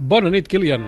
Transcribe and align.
Bona 0.00 0.30
nit, 0.32 0.46
Kilian. 0.48 0.86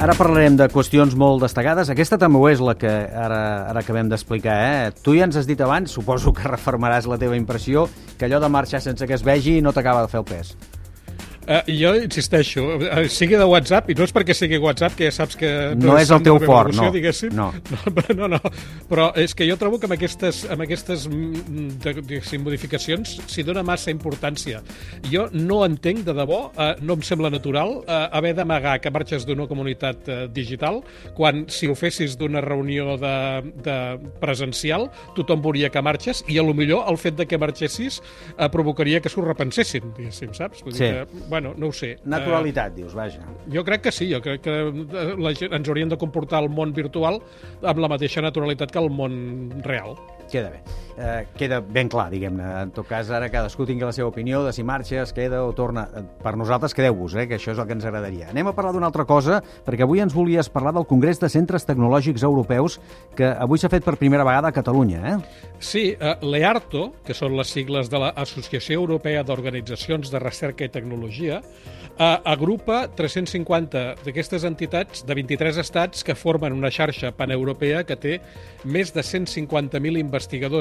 Ara 0.00 0.14
parlarem 0.14 0.54
de 0.56 0.68
qüestions 0.70 1.16
molt 1.18 1.42
destacades. 1.42 1.90
Aquesta 1.90 2.16
també 2.22 2.38
ho 2.38 2.46
és 2.48 2.62
la 2.62 2.76
que 2.78 2.88
ara, 2.88 3.40
ara 3.72 3.82
acabem 3.82 4.08
d'explicar. 4.08 4.54
Eh? 4.62 4.92
Tu 5.02 5.18
ja 5.18 5.26
ens 5.26 5.36
has 5.36 5.48
dit 5.50 5.60
abans, 5.60 5.90
suposo 5.90 6.30
que 6.32 6.46
reformaràs 6.46 7.10
la 7.10 7.18
teva 7.18 7.34
impressió, 7.36 7.88
que 8.16 8.28
allò 8.28 8.38
de 8.40 8.48
marxar 8.48 8.80
sense 8.80 9.10
que 9.10 9.18
es 9.18 9.26
vegi 9.26 9.58
no 9.60 9.74
t'acaba 9.74 10.06
de 10.06 10.12
fer 10.14 10.22
el 10.22 10.28
pes. 10.30 10.54
Uh, 11.50 11.64
jo 11.66 11.90
insisteixo, 11.98 12.62
uh, 12.76 13.08
sigui 13.10 13.34
de 13.34 13.46
WhatsApp, 13.48 13.88
i 13.90 13.96
no 13.98 14.06
és 14.06 14.12
perquè 14.14 14.36
sigui 14.38 14.60
WhatsApp, 14.62 14.94
que 14.94 15.08
ja 15.08 15.14
saps 15.14 15.34
que... 15.40 15.48
No, 15.74 15.88
no 15.90 15.96
és 15.98 16.10
el 16.14 16.22
teu 16.22 16.38
fort, 16.44 16.70
no. 16.78 16.90
No. 17.34 17.48
no. 18.14 18.20
No, 18.20 18.28
no, 18.30 18.38
però 18.90 19.08
és 19.18 19.34
que 19.34 19.46
jo 19.48 19.56
trobo 19.58 19.80
que 19.80 19.88
amb 19.88 19.96
aquestes, 19.96 20.44
amb 20.52 20.62
aquestes 20.62 21.06
mm, 21.10 21.80
de, 21.82 22.20
modificacions 22.42 23.16
s'hi 23.30 23.42
dona 23.46 23.64
massa 23.66 23.90
importància. 23.90 24.60
Jo 25.10 25.26
no 25.34 25.62
entenc, 25.66 26.04
de 26.06 26.14
debò, 26.14 26.40
uh, 26.52 26.74
no 26.86 26.98
em 26.98 27.02
sembla 27.06 27.32
natural 27.32 27.80
uh, 27.80 27.98
haver 28.14 28.34
d'amagar 28.38 28.76
que 28.84 28.92
marxes 28.94 29.26
d'una 29.26 29.48
comunitat 29.50 30.06
uh, 30.06 30.20
digital 30.30 30.82
quan, 31.16 31.46
si 31.50 31.66
ho 31.66 31.74
fessis 31.78 32.14
d'una 32.20 32.44
reunió 32.44 32.96
de, 33.00 33.16
de 33.64 33.76
presencial, 34.22 34.86
tothom 35.16 35.42
veuria 35.42 35.72
que 35.72 35.82
marxes 35.82 36.22
i, 36.28 36.38
a 36.38 36.46
lo 36.46 36.54
millor, 36.54 36.86
el 36.90 37.00
fet 37.00 37.18
de 37.18 37.26
que 37.26 37.40
marxessis 37.40 37.98
uh, 38.36 38.46
provocaria 38.52 39.02
que 39.02 39.10
s'ho 39.10 39.24
repensessin, 39.26 39.90
diguéssim, 39.96 40.34
saps? 40.36 40.62
Vull 40.66 40.76
sí. 40.76 40.84
dir 40.84 40.92
que, 41.00 41.24
bueno, 41.28 41.39
bueno, 41.40 41.54
no 41.56 41.68
ho 41.68 41.72
sé. 41.72 41.98
Naturalitat, 42.04 42.72
uh, 42.72 42.76
dius, 42.76 42.94
vaja. 42.94 43.24
Jo 43.52 43.64
crec 43.64 43.86
que 43.86 43.92
sí, 43.92 44.10
jo 44.12 44.20
crec 44.20 44.42
que 44.44 44.56
la 45.16 45.32
ens 45.32 45.68
hauríem 45.68 45.90
de 45.90 45.98
comportar 45.98 46.42
al 46.42 46.50
món 46.52 46.74
virtual 46.76 47.20
amb 47.62 47.80
la 47.80 47.88
mateixa 47.88 48.22
naturalitat 48.24 48.72
que 48.72 48.82
el 48.82 48.90
món 48.92 49.14
real. 49.64 49.96
Queda 50.30 50.50
bé. 50.50 50.62
Uh, 51.00 51.24
queda 51.38 51.62
ben 51.64 51.88
clar, 51.88 52.10
diguem-ne. 52.12 52.44
En 52.60 52.72
tot 52.76 52.84
cas, 52.84 53.08
ara 53.14 53.30
cadascú 53.32 53.64
tingui 53.64 53.86
la 53.86 53.92
seva 53.96 54.10
opinió 54.10 54.42
de 54.44 54.52
si 54.52 54.60
marxa, 54.66 54.98
es 55.00 55.14
queda 55.16 55.38
o 55.46 55.54
torna. 55.56 55.86
Eh, 55.96 56.02
per 56.20 56.34
nosaltres, 56.36 56.74
quedeu-vos, 56.76 57.14
eh, 57.14 57.24
que 57.30 57.38
això 57.38 57.54
és 57.54 57.58
el 57.62 57.64
que 57.66 57.72
ens 57.72 57.86
agradaria. 57.88 58.28
Anem 58.28 58.50
a 58.50 58.52
parlar 58.52 58.74
d'una 58.74 58.90
altra 58.90 59.06
cosa, 59.08 59.38
perquè 59.64 59.86
avui 59.86 60.02
ens 60.04 60.12
volies 60.12 60.50
parlar 60.52 60.74
del 60.76 60.84
Congrés 60.90 61.18
de 61.18 61.30
Centres 61.32 61.64
Tecnològics 61.64 62.26
Europeus, 62.26 62.76
que 63.16 63.30
avui 63.32 63.58
s'ha 63.58 63.70
fet 63.72 63.86
per 63.86 63.96
primera 63.96 64.26
vegada 64.28 64.52
a 64.52 64.52
Catalunya, 64.52 65.00
eh? 65.14 65.16
Sí, 65.58 65.94
uh, 65.94 66.18
l'EARTO, 66.20 66.90
que 67.06 67.16
són 67.16 67.38
les 67.38 67.48
sigles 67.48 67.88
de 67.88 68.02
l'Associació 68.04 68.82
Europea 68.82 69.24
d'Organitzacions 69.24 70.12
de 70.12 70.20
Recerca 70.20 70.68
i 70.68 70.74
Tecnologia, 70.74 71.40
uh, 71.40 72.20
agrupa 72.28 72.82
350 72.92 74.04
d'aquestes 74.04 74.44
entitats 74.44 75.06
de 75.06 75.16
23 75.16 75.64
estats 75.64 76.04
que 76.04 76.18
formen 76.18 76.52
una 76.52 76.68
xarxa 76.68 77.14
paneuropea 77.16 77.86
que 77.88 77.96
té 77.96 78.20
més 78.64 78.92
de 78.92 79.00
150.000 79.00 79.96
investigadors, 79.96 80.19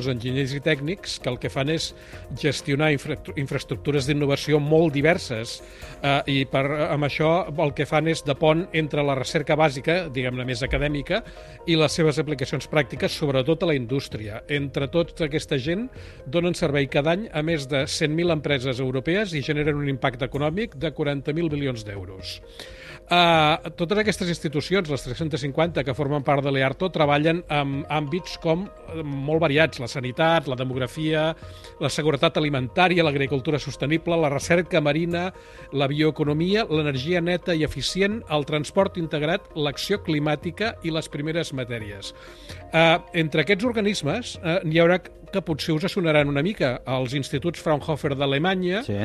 enginyers 0.09 0.53
i 0.55 0.61
tècnics 0.63 1.19
que 1.19 1.29
el 1.29 1.37
que 1.39 1.49
fan 1.49 1.69
és 1.69 1.93
gestionar 2.39 2.91
infra 2.93 3.17
infraestructures 3.35 4.07
d'innovació 4.07 4.59
molt 4.59 4.93
diverses 4.93 5.59
eh, 6.03 6.21
i 6.27 6.45
per, 6.45 6.65
amb 6.89 7.05
això 7.05 7.47
el 7.49 7.73
que 7.73 7.85
fan 7.85 8.07
és 8.07 8.23
de 8.23 8.35
pont 8.35 8.65
entre 8.73 9.03
la 9.03 9.15
recerca 9.15 9.55
bàsica, 9.59 10.09
diguem-ne 10.09 10.45
més 10.45 10.63
acadèmica, 10.63 11.23
i 11.67 11.75
les 11.75 11.91
seves 11.91 12.19
aplicacions 12.19 12.67
pràctiques, 12.69 13.11
sobretot 13.11 13.63
a 13.63 13.71
la 13.71 13.77
indústria. 13.77 14.43
Entre 14.47 14.87
tota 14.87 15.27
aquesta 15.27 15.57
gent 15.57 15.87
donen 16.25 16.55
servei 16.55 16.87
cada 16.87 17.15
any 17.17 17.27
a 17.33 17.43
més 17.43 17.67
de 17.69 17.85
100.000 17.85 18.35
empreses 18.35 18.79
europees 18.79 19.33
i 19.33 19.43
generen 19.45 19.79
un 19.79 19.89
impacte 19.89 20.25
econòmic 20.29 20.77
de 20.79 20.93
40.000 20.95 21.51
milions 21.51 21.85
d'euros. 21.87 22.39
Uh, 23.09 23.71
totes 23.73 23.97
aquestes 23.97 24.29
institucions, 24.29 24.85
les 24.85 25.01
350 25.01 25.81
que 25.81 25.95
formen 25.97 26.21
part 26.21 26.45
de 26.45 26.51
l'EARTO, 26.53 26.91
treballen 26.93 27.39
en 27.49 27.79
àmbits 27.89 28.35
com 28.43 28.67
eh, 28.67 29.01
molt 29.01 29.41
variats, 29.41 29.79
la 29.81 29.89
sanitat, 29.89 30.45
la 30.45 30.57
demografia, 30.59 31.23
la 31.81 31.89
seguretat 31.89 32.37
alimentària, 32.37 33.01
l'agricultura 33.01 33.57
sostenible, 33.57 34.13
la 34.13 34.29
recerca 34.29 34.77
marina, 34.77 35.31
la 35.73 35.87
bioeconomia, 35.89 36.67
l'energia 36.69 37.17
neta 37.17 37.57
i 37.57 37.65
eficient, 37.65 38.19
el 38.29 38.45
transport 38.45 39.01
integrat, 39.01 39.49
l'acció 39.57 39.97
climàtica 40.05 40.75
i 40.85 40.93
les 40.93 41.09
primeres 41.09 41.49
matèries. 41.57 42.13
Uh, 42.69 43.01
entre 43.17 43.41
aquests 43.41 43.65
organismes 43.65 44.35
uh, 44.37 44.59
n'hi 44.61 44.77
haurà 44.83 44.99
que 45.33 45.41
potser 45.45 45.75
us 45.75 45.87
sonaran 45.91 46.29
una 46.31 46.43
mica 46.45 46.79
els 46.97 47.13
instituts 47.17 47.61
Fraunhofer 47.63 48.15
d'Alemanya, 48.17 48.83
sí. 48.85 48.97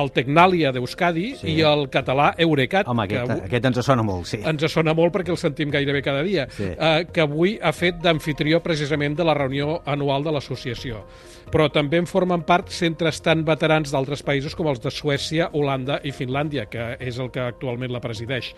el 0.00 0.12
Tecnàlia 0.14 0.72
d'Euskadi 0.74 1.26
sí. 1.40 1.54
i 1.54 1.64
el 1.66 1.86
català 1.92 2.30
Eurecat. 2.38 2.88
Home, 2.90 3.06
aquest, 3.06 3.32
que, 3.32 3.48
aquest 3.48 3.68
ens 3.70 3.82
sona 3.86 4.04
molt, 4.06 4.28
sí. 4.30 4.42
Ens 4.46 4.66
sona 4.72 4.94
molt 4.96 5.14
perquè 5.14 5.34
el 5.34 5.40
sentim 5.40 5.72
gairebé 5.72 6.02
cada 6.06 6.22
dia, 6.26 6.46
sí. 6.56 6.70
eh, 6.72 7.04
que 7.10 7.24
avui 7.24 7.56
ha 7.62 7.72
fet 7.76 8.00
d'anfitrió 8.04 8.62
precisament 8.64 9.18
de 9.18 9.26
la 9.26 9.36
reunió 9.36 9.80
anual 9.86 10.26
de 10.26 10.34
l'associació. 10.36 11.04
Però 11.50 11.66
també 11.72 11.98
en 11.98 12.06
formen 12.06 12.44
part 12.46 12.68
centres 12.70 13.18
tan 13.26 13.42
veterans 13.46 13.90
d'altres 13.90 14.22
països 14.22 14.54
com 14.54 14.68
els 14.70 14.78
de 14.84 14.92
Suècia, 14.94 15.48
Holanda 15.58 15.98
i 16.06 16.12
Finlàndia, 16.14 16.68
que 16.70 16.92
és 17.02 17.18
el 17.18 17.32
que 17.34 17.42
actualment 17.42 17.90
la 17.90 18.02
presideix. 18.04 18.52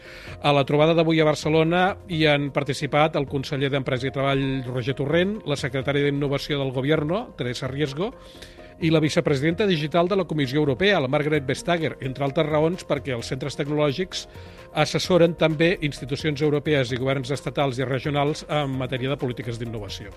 A 0.45 0.53
la 0.53 0.67
trobada 0.69 0.93
d'avui 0.93 1.23
a 1.23 1.29
Barcelona 1.29 1.87
hi 2.13 2.27
han 2.29 2.51
participat 2.53 3.17
el 3.17 3.29
conseller 3.31 3.71
d'Empresa 3.73 4.11
i 4.11 4.13
Treball, 4.13 4.45
Roger 4.69 4.97
Torrent, 4.99 5.39
la 5.49 5.57
secretària 5.57 6.05
d'Innovació 6.05 6.61
del 6.61 6.75
Govern, 6.77 7.12
Gobierno, 7.13 7.35
Teresa 7.37 7.69
Riesgo, 7.69 8.15
i 8.81 8.91
la 8.91 9.01
vicepresidenta 9.01 9.67
digital 9.67 10.09
de 10.09 10.17
la 10.17 10.25
Comissió 10.25 10.59
Europea, 10.59 10.99
la 11.01 11.09
Margaret 11.09 11.45
Vestager, 11.47 11.97
entre 12.01 12.25
altres 12.25 12.49
raons 12.49 12.87
perquè 12.89 13.13
els 13.15 13.29
centres 13.29 13.55
tecnològics 13.55 14.27
assessoren 14.75 15.37
també 15.39 15.77
institucions 15.83 16.43
europees 16.43 16.91
i 16.91 16.99
governs 16.99 17.31
estatals 17.31 17.79
i 17.79 17.85
regionals 17.85 18.47
en 18.49 18.75
matèria 18.81 19.13
de 19.13 19.21
polítiques 19.21 19.61
d'innovació. 19.61 20.11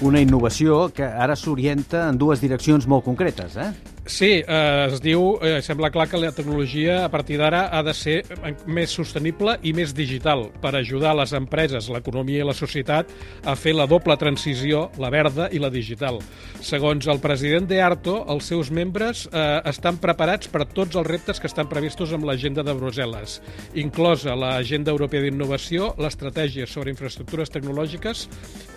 Una 0.00 0.20
innovació 0.22 0.92
que 0.94 1.02
ara 1.02 1.34
s'orienta 1.34 2.06
en 2.12 2.18
dues 2.20 2.38
direccions 2.44 2.86
molt 2.86 3.02
concretes, 3.08 3.56
eh? 3.56 3.72
Sí, 4.08 4.40
eh, 4.40 4.88
es 4.88 5.02
diu, 5.04 5.36
eh, 5.44 5.60
sembla 5.60 5.90
clar 5.92 6.06
que 6.08 6.16
la 6.16 6.30
tecnologia 6.32 7.04
a 7.04 7.10
partir 7.12 7.36
d'ara 7.36 7.66
ha 7.68 7.82
de 7.84 7.92
ser 7.92 8.22
més 8.64 8.88
sostenible 8.88 9.58
i 9.68 9.74
més 9.76 9.92
digital 9.92 10.46
per 10.62 10.72
ajudar 10.78 11.12
les 11.18 11.34
empreses, 11.36 11.90
l'economia 11.92 12.40
i 12.40 12.46
la 12.48 12.54
societat 12.56 13.12
a 13.44 13.54
fer 13.54 13.74
la 13.76 13.84
doble 13.86 14.16
transició, 14.16 14.86
la 14.96 15.10
verda 15.12 15.50
i 15.52 15.60
la 15.60 15.68
digital. 15.68 16.22
Segons 16.64 17.06
el 17.06 17.20
president 17.20 17.68
d'EARTO, 17.68 18.24
els 18.32 18.48
seus 18.48 18.72
membres 18.72 19.26
eh, 19.28 19.60
estan 19.68 20.00
preparats 20.00 20.48
per 20.48 20.64
tots 20.64 20.96
els 20.96 21.06
reptes 21.06 21.36
que 21.36 21.52
estan 21.52 21.68
previstos 21.68 22.16
amb 22.16 22.24
l'agenda 22.24 22.64
de 22.64 22.72
Brussel·les, 22.80 23.42
inclosa 23.76 24.40
l'agenda 24.40 24.90
europea 24.90 25.20
d'innovació, 25.20 25.92
l'estratègia 26.00 26.64
sobre 26.64 26.96
infraestructures 26.96 27.52
tecnològiques 27.52 28.24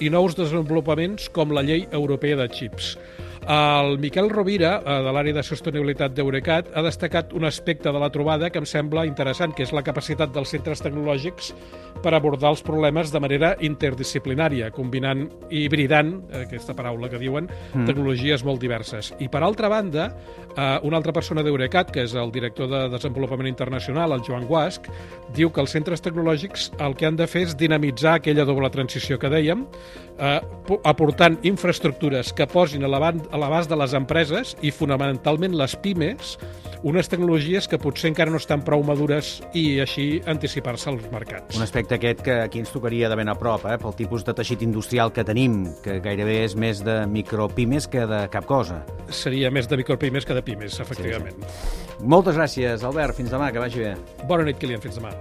i 0.03 0.11
nous 0.11 0.35
desenvolupaments 0.35 1.31
com 1.31 1.55
la 1.55 1.63
llei 1.63 1.87
europea 1.87 2.35
de 2.35 2.51
xips. 2.51 2.97
El 3.47 3.97
Miquel 3.97 4.29
Rovira, 4.29 4.75
eh, 4.85 4.97
de 5.01 5.11
l'àrea 5.11 5.33
de 5.33 5.41
sostenibilitat 5.41 6.13
d'Eurecat, 6.13 6.67
ha 6.75 6.81
destacat 6.85 7.33
un 7.33 7.45
aspecte 7.45 7.91
de 7.91 7.99
la 7.99 8.11
trobada 8.11 8.51
que 8.51 8.59
em 8.59 8.65
sembla 8.65 9.05
interessant, 9.05 9.55
que 9.55 9.63
és 9.63 9.73
la 9.73 9.81
capacitat 9.81 10.31
dels 10.31 10.49
centres 10.49 10.81
tecnològics 10.81 11.53
per 12.03 12.13
abordar 12.13 12.51
els 12.51 12.61
problemes 12.61 13.11
de 13.11 13.19
manera 13.19 13.55
interdisciplinària, 13.59 14.69
combinant 14.71 15.25
i 15.49 15.65
hibridant, 15.65 16.13
eh, 16.29 16.43
aquesta 16.45 16.75
paraula 16.77 17.09
que 17.09 17.17
diuen, 17.17 17.49
mm. 17.73 17.85
tecnologies 17.85 18.45
molt 18.45 18.61
diverses. 18.61 19.11
I, 19.19 19.27
per 19.27 19.41
altra 19.41 19.69
banda, 19.69 20.15
eh, 20.55 20.79
una 20.83 20.97
altra 20.97 21.11
persona 21.11 21.41
d'Eurecat, 21.41 21.91
que 21.91 22.03
és 22.03 22.13
el 22.13 22.31
director 22.31 22.69
de 22.69 22.89
Desenvolupament 22.93 23.49
Internacional, 23.49 24.13
el 24.13 24.21
Joan 24.21 24.45
Guasc, 24.45 24.85
diu 25.33 25.49
que 25.49 25.61
els 25.61 25.71
centres 25.73 26.01
tecnològics 26.01 26.71
el 26.79 26.95
que 26.95 27.09
han 27.09 27.17
de 27.17 27.25
fer 27.25 27.47
és 27.47 27.57
dinamitzar 27.57 28.19
aquella 28.19 28.45
doble 28.45 28.69
transició 28.69 29.17
que 29.17 29.29
dèiem, 29.29 29.65
aportant 30.85 31.39
infraestructures 31.47 32.29
que 32.37 32.45
posin 32.45 32.83
a 33.31 33.39
l'abast 33.39 33.71
de 33.71 33.77
les 33.79 33.95
empreses 33.97 34.55
i 34.61 34.71
fonamentalment 34.75 35.55
les 35.57 35.75
pimes 35.79 36.35
unes 36.83 37.07
tecnologies 37.09 37.67
que 37.69 37.77
potser 37.77 38.09
encara 38.09 38.33
no 38.33 38.39
estan 38.41 38.63
prou 38.65 38.81
madures 38.85 39.35
i 39.57 39.79
així 39.83 40.05
anticipar-se 40.29 40.89
als 40.89 41.05
mercats. 41.13 41.57
Un 41.57 41.65
aspecte 41.65 41.97
aquest 41.99 42.23
que 42.25 42.39
aquí 42.47 42.61
ens 42.63 42.73
tocaria 42.73 43.09
de 43.09 43.17
ben 43.19 43.29
a 43.29 43.35
prop, 43.37 43.67
eh, 43.69 43.77
pel 43.81 43.93
tipus 43.97 44.25
de 44.25 44.33
teixit 44.33 44.65
industrial 44.65 45.13
que 45.13 45.25
tenim, 45.27 45.63
que 45.85 45.99
gairebé 46.01 46.41
és 46.47 46.57
més 46.57 46.81
de 46.85 47.03
micropimes 47.05 47.87
que 47.87 48.07
de 48.09 48.23
cap 48.33 48.49
cosa. 48.49 48.81
Seria 49.09 49.51
més 49.53 49.69
de 49.69 49.77
micropimes 49.77 50.25
que 50.25 50.33
de 50.33 50.41
pimes, 50.41 50.79
efectivament. 50.81 51.37
Sí, 51.37 51.61
sí. 51.61 52.01
Moltes 52.01 52.35
gràcies, 52.35 52.83
Albert. 52.83 53.15
Fins 53.21 53.29
demà, 53.29 53.51
que 53.53 53.61
vagi 53.61 53.85
bé. 53.85 53.95
Bona 54.25 54.49
nit, 54.49 54.57
Kilian. 54.57 54.81
Fins 54.81 54.97
demà. 54.97 55.13